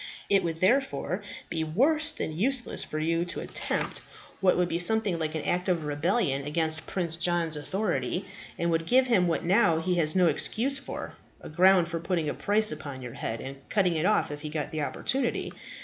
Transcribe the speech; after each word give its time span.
It 0.31 0.43
would 0.43 0.61
therefore 0.61 1.21
be 1.47 1.63
worse 1.63 2.09
than 2.09 2.35
useless 2.35 2.83
for 2.83 2.97
you 2.97 3.23
to 3.25 3.39
attempt 3.39 4.01
what 4.39 4.57
would 4.57 4.67
be 4.67 4.79
something 4.79 5.19
like 5.19 5.35
an 5.35 5.43
act 5.43 5.69
of 5.69 5.85
rebellion 5.85 6.43
against 6.43 6.87
Prince 6.87 7.15
John's 7.17 7.55
authority, 7.55 8.25
and 8.57 8.71
would 8.71 8.87
give 8.87 9.05
him 9.05 9.27
what 9.27 9.43
now 9.45 9.79
he 9.79 9.93
has 9.97 10.15
no 10.15 10.25
excuse 10.25 10.79
for, 10.79 11.13
a 11.39 11.49
ground 11.49 11.87
for 11.87 11.99
putting 11.99 12.27
a 12.27 12.33
price 12.33 12.71
upon 12.71 13.03
your 13.03 13.13
head 13.13 13.41
and 13.41 13.57
cutting 13.69 13.93
it 13.95 14.07
off 14.07 14.31
if 14.31 14.41
he 14.41 14.49
got 14.49 14.71
the 14.71 14.81
opportunity. 14.81 15.53